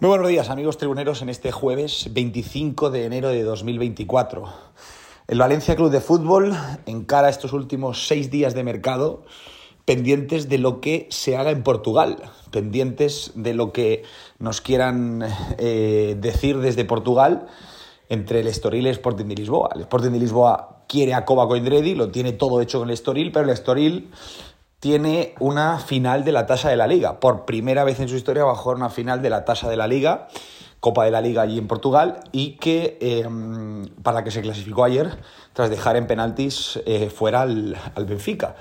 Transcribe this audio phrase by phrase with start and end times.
[0.00, 4.44] Muy buenos días amigos tribuneros en este jueves 25 de enero de 2024.
[5.28, 9.24] El Valencia Club de Fútbol encara estos últimos seis días de mercado
[9.84, 12.16] pendientes de lo que se haga en Portugal,
[12.50, 14.04] pendientes de lo que
[14.38, 15.22] nos quieran
[15.58, 17.48] eh, decir desde Portugal
[18.08, 19.68] entre el Estoril y el Sporting de Lisboa.
[19.74, 23.32] El Sporting de Lisboa quiere a Kovac Coindredi, lo tiene todo hecho con el Estoril,
[23.32, 24.10] pero el Estoril
[24.80, 27.20] tiene una final de la tasa de la liga.
[27.20, 30.28] Por primera vez en su historia bajó una final de la tasa de la liga,
[30.80, 35.18] Copa de la Liga allí en Portugal, y que em, para que se clasificó ayer,
[35.52, 37.76] tras dejar en penaltis eh, fuera al,
[38.06, 38.56] Benfica.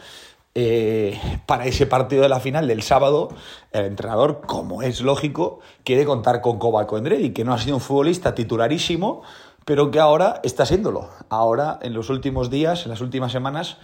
[0.53, 3.29] Eh, para ese partido de la final del sábado,
[3.71, 7.81] el entrenador, como es lógico, quiere contar con Kovac Endredi, que no ha sido un
[7.81, 9.21] futbolista titularísimo,
[9.63, 11.09] pero que ahora está siéndolo.
[11.29, 13.77] Ahora, en los últimos días, en las últimas semanas,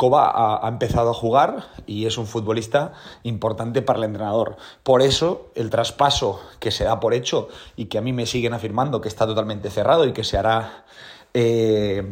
[0.00, 4.56] Koba ha, empezado a jugar y es un futbolista importante para el entrenador.
[4.82, 8.54] Por eso el traspaso que se da por hecho y que a mí me siguen
[8.54, 10.86] afirmando que está totalmente cerrado y que se hará
[11.34, 12.02] eh,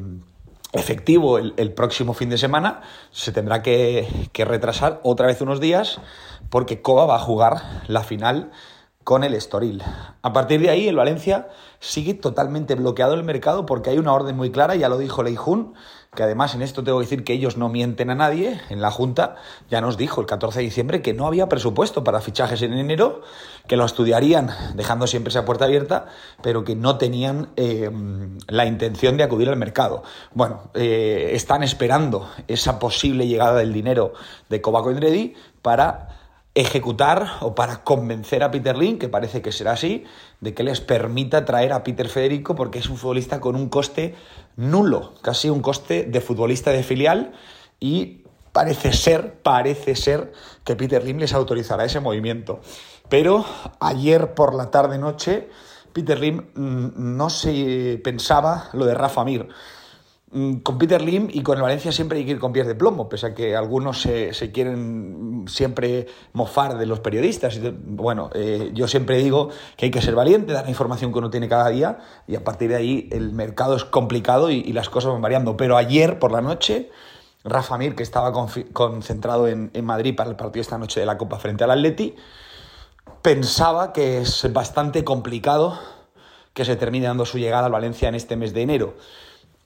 [0.74, 5.98] efectivo el, próximo fin de semana, se tendrá que, que retrasar otra vez unos días
[6.50, 8.50] porque Koba va a jugar la final
[9.08, 9.82] con el Estoril.
[10.20, 11.48] A partir de ahí, el Valencia
[11.80, 15.72] sigue totalmente bloqueado el mercado porque hay una orden muy clara, ya lo dijo Leijun,
[16.14, 18.60] que además en esto tengo que decir que ellos no mienten a nadie.
[18.68, 19.36] En la Junta
[19.70, 23.22] ya nos dijo el 14 de diciembre que no había presupuesto para fichajes en enero,
[23.66, 26.08] que lo estudiarían dejando siempre esa puerta abierta,
[26.42, 27.90] pero que no tenían eh,
[28.46, 30.02] la intención de acudir al mercado.
[30.34, 34.12] Bueno, eh, están esperando esa posible llegada del dinero
[34.50, 36.17] de Cobaco Ready para
[36.60, 40.02] ejecutar o para convencer a Peter Lin, que parece que será así,
[40.40, 44.16] de que les permita traer a Peter Federico porque es un futbolista con un coste
[44.56, 47.32] nulo, casi un coste de futbolista de filial
[47.78, 50.32] y parece ser, parece ser
[50.64, 52.60] que Peter Lim les autorizará ese movimiento.
[53.08, 53.44] Pero
[53.78, 55.48] ayer por la tarde noche
[55.92, 59.48] Peter Lim mm, no se pensaba lo de Rafa Mir.
[60.30, 62.74] Mm, con Peter Lim y con el Valencia siempre hay que ir con pies de
[62.74, 67.58] plomo, pese a que algunos se, quieren siempre mofar de los periodistas.
[67.86, 71.30] Bueno, eh, yo siempre digo que hay que ser valiente, dar la información que uno
[71.30, 75.12] tiene cada día y a partir de ahí el mercado es complicado y, las cosas
[75.12, 75.56] van variando.
[75.56, 76.90] Pero ayer por la noche,
[77.42, 78.32] Rafa Mir, que estaba
[78.72, 82.14] concentrado en, en Madrid para el partido esta noche de la Copa frente al Atleti,
[83.22, 85.78] pensaba que es bastante complicado
[86.52, 88.94] que se termine dando su llegada al Valencia en este mes de enero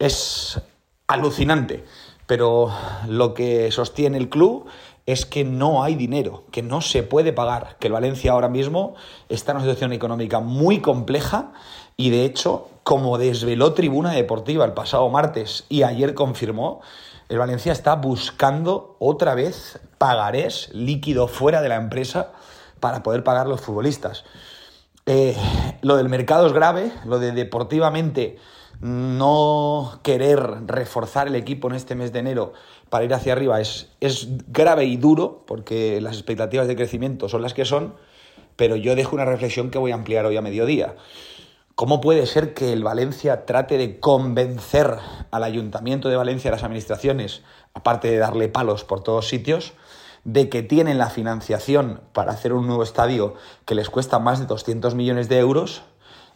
[0.02, 0.60] es
[1.06, 1.84] alucinante,
[2.26, 2.72] pero
[3.06, 4.66] lo que sostiene el club
[5.06, 8.94] es que no hay dinero, que no se puede pagar, que el Valencia ahora mismo
[9.28, 11.52] está en una situación económica muy compleja
[11.96, 16.80] y de hecho, como desveló Tribuna Deportiva el pasado martes y ayer confirmó,
[17.28, 22.32] el Valencia está buscando otra vez pagarés líquido fuera de la empresa
[22.80, 24.24] para poder pagar los futbolistas.
[25.06, 25.36] Eh,
[25.82, 28.38] lo del mercado es grave, lo de deportivamente
[28.82, 32.52] no querer reforzar el equipo en este mes de enero
[32.90, 37.42] para ir hacia arriba es, es grave y duro, porque las expectativas de crecimiento son
[37.42, 37.94] las que son,
[38.56, 40.96] pero yo dejo una reflexión que voy a ampliar hoy a mediodía.
[41.76, 44.98] ¿Cómo puede ser que el Valencia trate de convencer
[45.30, 49.74] al Ayuntamiento de Valencia, a las administraciones, aparte de darle palos por todos sitios,
[50.24, 54.46] de que tienen la financiación para hacer un nuevo estadio que les cuesta más de
[54.46, 55.82] 200 millones de euros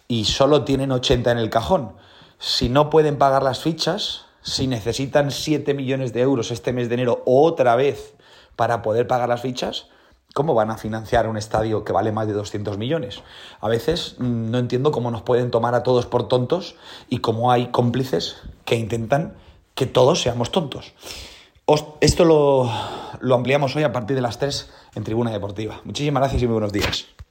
[0.09, 1.93] y solo tienen 80 en el cajón?
[2.39, 6.95] Si no pueden pagar las fichas, si necesitan 7 millones de euros este mes de
[6.95, 8.15] enero otra vez
[8.55, 9.89] para poder pagar las fichas,
[10.35, 13.23] ¿cómo van a financiar un estadio que vale más de 200 millones?
[13.61, 16.77] A veces mm, no entiendo cómo nos pueden tomar a todos por tontos
[17.09, 19.35] y cómo hay cómplices que intentan
[19.75, 20.95] que todos seamos tontos.
[22.01, 22.71] esto lo,
[23.21, 25.81] lo ampliamos hoy a partir de las 3 en Tribuna Deportiva.
[25.85, 27.16] Muchísimas gracias y muy buenos días.